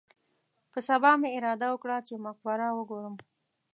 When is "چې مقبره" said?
2.07-2.67